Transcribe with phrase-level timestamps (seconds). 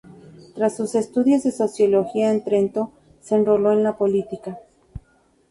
[0.55, 4.57] Tras sus estudios de Sociología en Trento se enroló en la política.